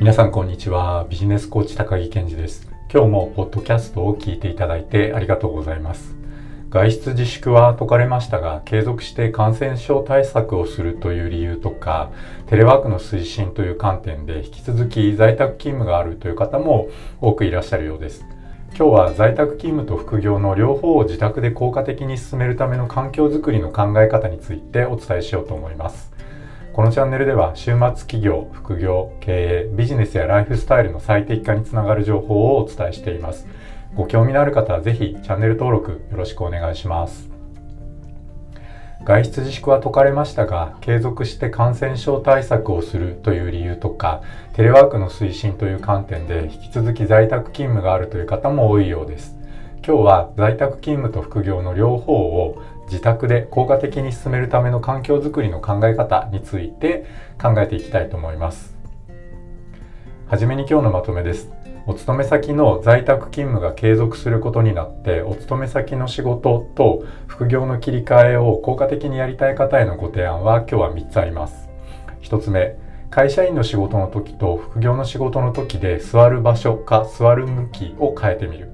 [0.00, 1.08] 皆さんこんにちは。
[1.10, 2.70] ビジネスコーチ高木健二です。
[2.88, 6.14] 今日もポッドキャストを聞いていただいてありがとうございます。
[6.70, 12.12] 外出自粛は解かれましたが継続して感染症対策をするという理由とか
[12.46, 16.86] テレワークの推進という観点で引き続き在宅勤務があるという方も
[17.20, 18.24] 多くいらっしゃるようです。
[18.76, 26.12] 今日は在宅勤務と副業の両方を自宅で効果的に進めるための環境づくりの考え方についてお伝えしようと思います。
[26.78, 33.48] このチャンネルでは週末企業、副業、経営、ビジネスやライフスタイルの最適化につながる情報をお伝えしています。
[33.96, 37.28] ご興味のある方はぜひチャンネル登録よろしくお願いします。
[39.02, 44.22] 外出自粛は解かれましたが、継続して感染症対策をするという理由とか、
[44.52, 49.36] テレワークの推進という観点で引き続き在宅勤務があるという方も多いようです。
[49.84, 57.06] 今日は在宅勤務と副業の両方を自宅で効果的に進めるための環境づくりの考え方について
[57.40, 58.76] 考えていきたいと思います。
[60.26, 61.50] はじめに今日のまとめです。
[61.88, 71.70] お勤め先の在宅勤務が継続することになってお勤め先の仕事と副業の切り替えを効果的にやりたい方へのご提案は今日は3つあります
[72.20, 72.76] 1つ目
[73.08, 78.70] 会社員の仕事の時と副業の仕事の時で座る場所か座る向きを変えてみる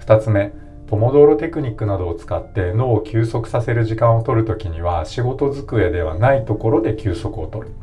[0.00, 0.50] 2つ目
[0.86, 7.74] ポモドーロテクニックなどを使って脳を休息させる時間を取るときには仕事机ではないところで休息を取る。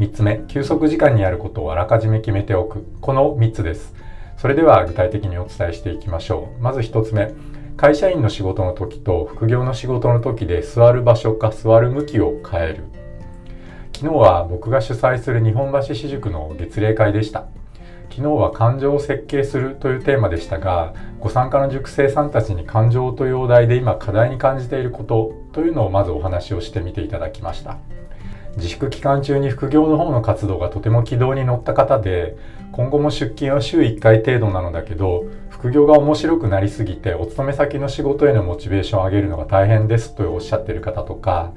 [0.00, 2.84] 3つ目休息時間にやることをあらかじめ決めておく。
[3.00, 3.94] この3つです。
[4.36, 6.62] それでは具体的にお伝えしていきましょう。
[6.62, 7.32] まず1つ目
[7.76, 12.84] 会社員の仕事の時と副業の仕事の時で座る場所か座る向きを変える。
[13.92, 17.46] 昨日は僕が主催する日本橋私塾の月例会でした。
[18.10, 27.78] 昨日は感情を設計するというテーマでしたがご参加の塾生さんたちに感情というお題で今課題に感じていることというのをまずお話をしてみていただきました。
[28.56, 32.36] 自粛期間中に副業の方の活動がとても軌道に乗った方で
[32.72, 41.52] 今後も出勤は週1回程度なのだけど副業が面白くなりすぎてお勤め先の仕事へのモチベーションを上げるのが大変ですとおっしゃっている方とか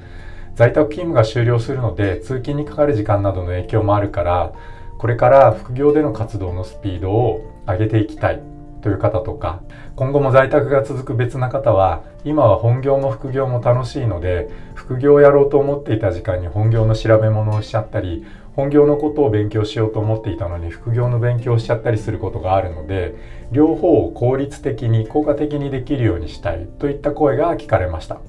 [0.56, 4.52] 在宅勤務が終了するので通勤にかかる時間などの影響もあるから
[4.98, 8.42] これから副業での活動のスピードを上げていきたい
[8.82, 9.60] という方とか
[9.96, 23.14] 今後も在宅が続く別な方は今は本業も副業も楽しいので副業をやろうと思っていた時間に本業の調べ物をしちゃったり本業のことを勉強しようと思っていたのに副業の勉強をしちゃったりすることがあるので
[23.52, 28.20] 両方を効率的に効果的にできるようにしたいといった声が聞かれました。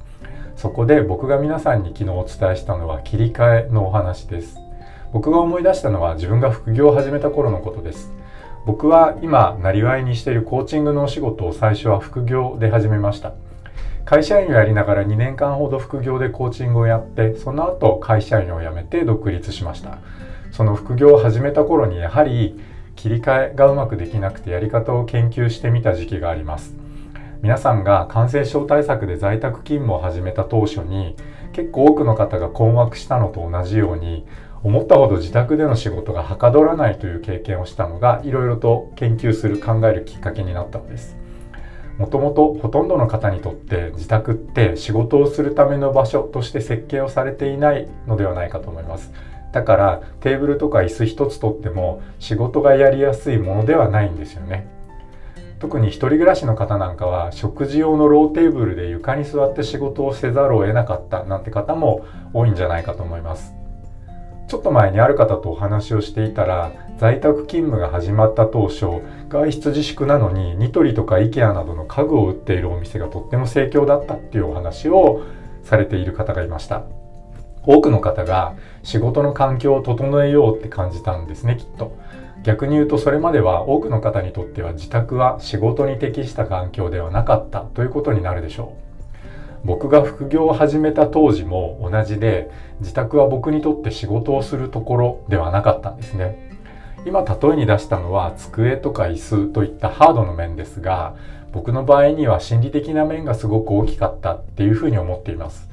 [0.56, 4.69] そこで僕が皆さんに昨日お伝えしたのは切り替えのお話です。
[5.12, 8.12] 僕が思い出したのは自分が副業を始めた頃のことです。
[8.66, 13.34] 僕は今なりわいにしているコーチングのお仕事を最初は副業で始めました。
[14.06, 19.98] 会社員をやりながら2年間ほど副業でコーチングをやってその後会社員を辞めて独立しました。
[20.52, 22.60] その副業を始めた頃にやはり
[22.96, 26.76] 切り替えがうまくできなくてやり方を研究してみた時期があります。
[27.42, 31.16] 皆さんが感染症対策で在宅勤務を始めた当初に
[31.54, 34.26] 結構多くの方が困惑したのと同じように
[34.64, 41.18] 思ったほど自宅での仕事がはかどらないという経験をしたのがいろいろと研究する考えるきっかけになったのです。
[41.98, 49.12] もともとほとんどの方にとって自宅って仕事をするための場所として設計をされていないのではないかと思います。
[49.52, 54.68] だからテーブルとか椅子一つとっても仕事がやりやすいものではないんですよね。
[55.60, 63.59] 特に一人暮らしの方なんかは食事用のローテーブルで床に座って仕事をせざるを得なかったなんて方も多いんじゃないかと思います。
[64.50, 68.88] ちょっと前にある方とお話をしていたら在宅勤務が始まった当初
[69.30, 75.22] 外出自粛なのにニトリとか IKEA などの家具を売っているお店がとっても盛況だったっていうお話を
[75.64, 76.82] されている方がいました。
[77.64, 81.96] 多くの方が仕事の環境を整えようって感じたんですねきっと。
[82.42, 88.89] 逆に言うとそれまでは多くの方にとっては自宅は仕事に適した環境ではなかったということになるでしょう。
[89.64, 92.50] 僕が副業を始めた当時も同じで
[92.80, 96.50] 自宅は僕にとって仕事をするところではなかったんですね。
[97.06, 101.16] 今例えに出したのは机とか椅子といったハードの面ですが
[101.54, 105.70] 僕の場合には心理的な面がすごく大きかったっていうふうに思っています。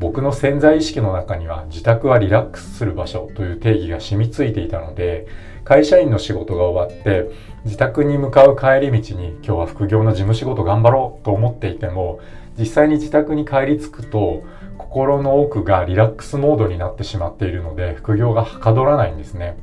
[0.00, 5.26] 僕の潜在意識の中には自宅はリラックスする場所という定義が染みついていたので
[5.62, 7.30] 会社員の仕事が終わって
[7.66, 12.18] 自宅に向かう帰り道に今日は副業の事務仕事頑張ろうと思っていても
[12.58, 14.44] 実際に自宅に帰り着くと
[14.78, 19.56] 心の奥がリラックスモードになってしまっているので副業がはかどらないんですね。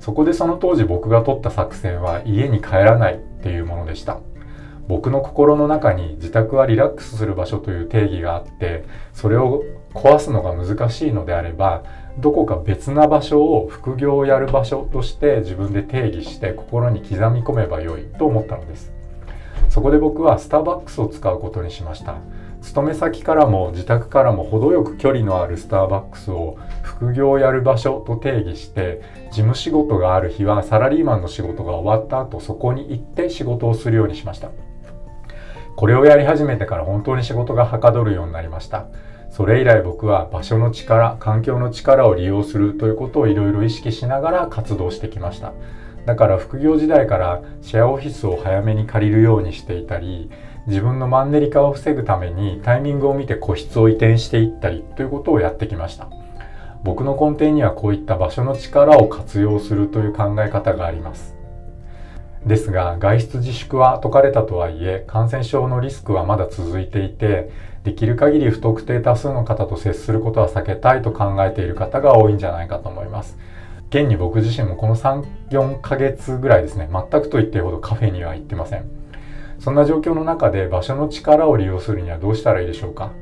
[0.00, 4.20] そこでその当時僕が取った作戦は家に帰らないっていうものでした。
[4.88, 9.62] 僕の心の中に自宅はリラックスする場所という定義があってそれを
[9.92, 11.84] 壊すのが難しいのであれば
[12.18, 18.97] どこか別な場所を副業をやる場所として自分で定義して心に刻み込めばよいと思ったのです。
[19.78, 22.16] そこで僕はスターバックスを使うことにしました。
[22.62, 34.50] 勤め先からも自宅からも程よく距離のあるスターバックスを副業をやる場所と定義して事務仕事がある日はサラリーマンの仕事が終わった後そこに行って仕事をするようにしました。
[35.76, 38.86] これをやり始めてから本当に仕事がはかどるようになりました。
[39.30, 45.52] それ以来僕は場所の力環境の力を利用するということをいろいろ意識しながら活動してきました。
[46.08, 50.30] だから副業時代からシェアオフィスを早めに借りるようにしていたり
[50.66, 56.08] 自分のマンネリ化を防ぐためにタイミングを見て個室を移転していったりということをやってきました。
[56.82, 61.36] 僕の根底にはこういった場所の力を活用するという考え方があります。
[62.46, 67.50] ですが外出自粛は解かれたとはいえ感染症のリスクはまだ続いていて
[67.84, 73.36] できる限り不特定多数の方と接することは避けたいと考えている方が多いんじゃないかと思います。
[73.88, 78.84] 現に僕自身もこの34ヶ月ぐらいですね全くと言っていいほどカフェには行ってません。
[79.58, 83.12] そんな状況の中で場所の力を利用するにはどうしたらいいでしょうか。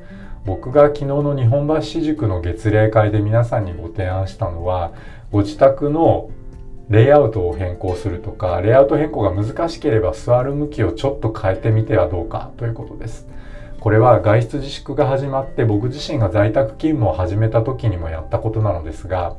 [0.45, 4.93] 僕が昨日の日本橋私塾の月例会で皆さんにご提案したのは
[5.33, 6.31] ご自宅の
[6.89, 13.27] レイアウトを変更するとかレイアウト変更が難しければ座る向きをちょっと変えてみてはどうかということです。
[13.81, 19.37] これは外出自粛が始まって僕自身が在宅勤務を始めた時にもやったことなのですが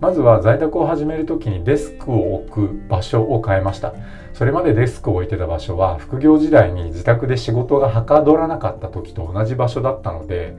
[0.00, 3.94] まずは在宅を始める時にデスクを置く場所を変えました。
[4.32, 10.56] それまでデスクを置いてた場所は副業時代に自宅で仕事がはかどらなかった時と同じ場所だったので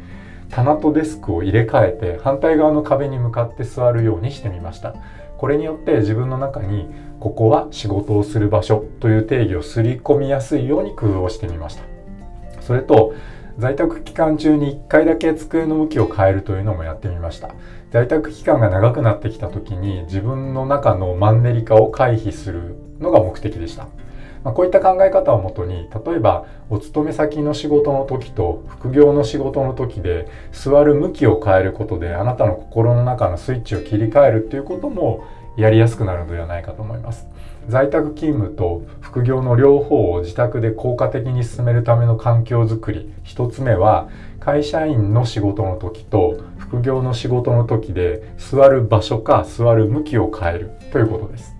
[0.49, 4.95] 棚とデスクを入れ替えて反対側の壁に向かって座るようにしてみました。
[5.37, 6.87] これによって自分の中に
[7.19, 11.83] ここは仕事をする場所という定義をすり込みやすいように工夫をしてみました。
[12.61, 13.13] それと
[13.57, 17.49] 在宅期間中に1回だけ机の向きを変えるというのもやってみました。
[17.95, 23.87] 在宅期間が長くなってきた時に自分の中のマンネリ化を回避するのが目的でした、
[24.43, 35.23] まあ、こういった考え方をもとに例えばお勤め先の仕事の時と副業の仕事の時で座る向きを変えることであなたの心の中のスイッチを切り替えるっていうことも
[35.55, 37.25] やりやすくなるのではないかと思います。
[37.67, 43.11] 在宅勤務と副業の両方を自宅で効果的に進めるための環境づくり。
[43.25, 44.09] 1つ目は
[44.39, 50.71] 会社員の仕事の時と副業の仕事の時で座る場所か座る向きを変える。
[50.91, 51.55] ということです。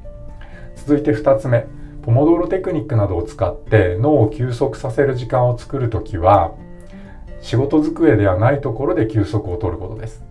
[0.75, 1.65] 続いて2つ目。
[2.03, 6.53] ポモドーロテクニックなどを使って脳を休息させる時間を作る時は
[7.41, 10.23] 仕事机ではないところで休息を取ることです、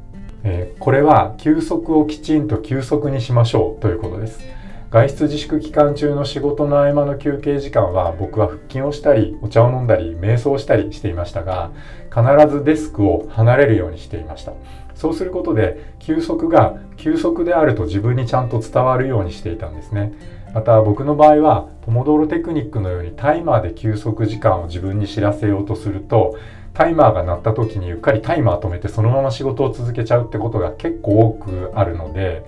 [0.44, 3.82] えー、これは休息をきちんと休息にしましょう。
[3.82, 4.63] ということです。
[4.94, 11.72] 外出自粛期間中の仕事の合間の休憩時間は僕は腹筋をしたりお茶を飲んだり瞑想したりしていましたが
[12.14, 14.52] 必ずデスクを離れるようにしていました。
[14.94, 20.12] そうすることで休息が休息であると自分にちゃんと伝わるようにしていたんですね。
[20.54, 26.38] また僕の場合はポモドーロテクニックのようにタイマーで休息時間を自分に知らせようとすると
[26.72, 32.44] タイマーが鳴った時にうっかりタイマー止めてそのまま仕事を続けちゃうってことが結構多くあるので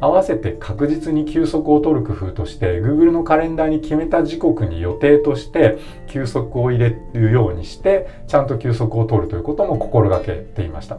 [0.00, 10.98] 合わせて確実に休息を取る工夫として Google のカレンダーに決めた時刻に予定として休息を入れるようにしてちゃんと休息を取るということも心がけていました。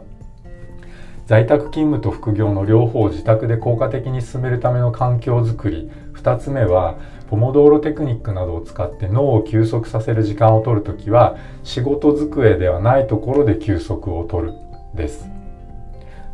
[1.26, 5.90] 在宅勤務と副業の両方を自宅で効果的に進めるための環境づくり。
[6.14, 6.96] 2つ目は
[7.30, 14.54] ポモドーロテクニックなどを使って脳を休息させる時間を取るときは仕事机ではないところで休息を取る
[14.94, 15.37] です。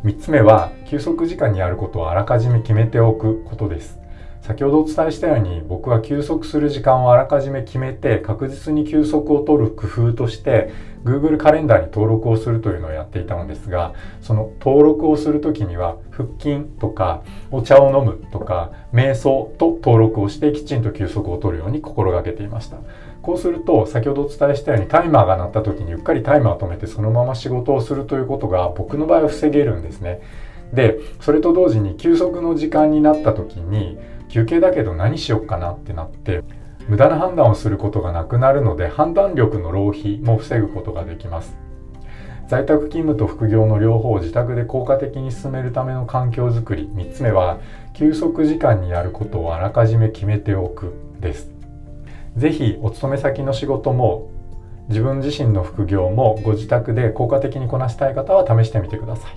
[0.05, 4.04] 3つ目は休息時間にやることをあらかじめ決めておくことです。
[4.45, 10.71] 先ほどお伝えしたように僕は休息する時間をあらかじめ決めて確実に休息を取る工夫として
[11.03, 22.77] Google カレンダーに登録をするというのをやっていたのですがその登録をする時には腹筋とかお茶を飲むとか瞑想と登録をしてきちんと休息を取るように心がけていました。
[23.23, 30.21] こうすると先ほどお伝えしたようにタイマーが鳴った時にうっかりタイマーを止めてそのまま仕事をするということが僕の場合は防げるんですね。
[30.71, 33.97] でそれと同時に休息の時間になった時に
[34.29, 36.43] 休憩だけど何しよっかなってなって
[36.87, 41.57] 無駄な判断をすることがなくなるので判断力の浪費も防ぐことができます。
[42.47, 47.59] 在宅勤務と副業の両方を自宅で効果的に進めるための環境づくり3つ目は
[47.93, 51.51] 休息時間にやることをあらかじめ決めておくです。
[52.37, 54.29] ぜひお勤め先の仕事も
[54.89, 59.31] 自分自身の副業もご自宅で効果的にこなしたい方は試してみてください。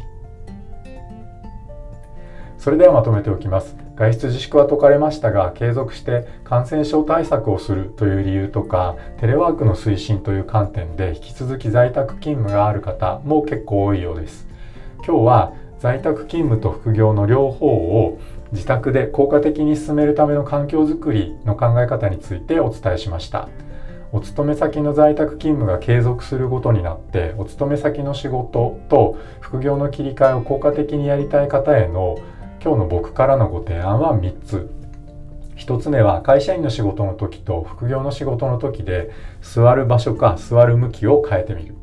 [2.59, 3.88] それではまとめておきます。
[3.99, 14.47] 外出自粛は解かれましたが継続して感染症対策をするという理由とかテレワークの推進という観点で引き続き在宅勤務がある方も結構多いようです。
[14.99, 18.21] 今日は在宅勤務と副業の両方を
[18.53, 23.49] 自宅で効果的に進めるための環境づくりの考え方についてお伝えしました。
[24.13, 32.17] お勤め先の在宅勤務が継続することになってお勤め先の仕事と副業の切り替えを効果的にやりたい方への
[32.61, 34.69] 今日の僕からのご提案は3つ。
[35.57, 39.11] 1つ目は会社員の仕事の時と副業の仕事の時で
[39.43, 41.75] 座る場所か座る向きを変えてみる。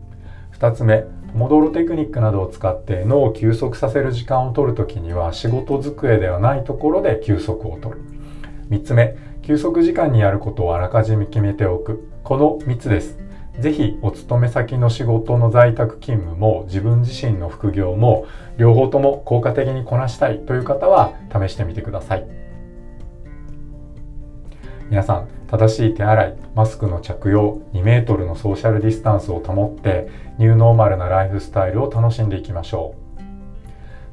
[0.60, 8.02] 2つ目モドロテクニックなどを使って脳を休息させる時間を取るときには仕事机ではないところで休息を取る。
[8.70, 12.10] 3つ目休息時間にやることをあらかじめ決めておく。
[12.24, 13.25] この3つです。
[13.60, 18.26] ぜひお勤め先の仕事の在宅勤務も自分自身の副業も
[18.58, 22.28] 両方とも効果的にこなしたいという方は試してみてください。
[24.90, 33.06] 皆さん正しい手洗いマスクの着用2メートルのソーシャルディスタンスを保ってニューノーマルなライフスタイルを楽しんでいきましょう。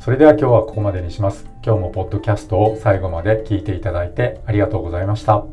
[0.03, 1.47] それでは今日はここまでにします。
[1.65, 5.45] 今日もポッドキャストを最後まで聞いていただいてありがとうございました。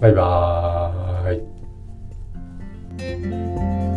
[0.00, 1.53] バイバーイ。
[2.98, 3.93] Música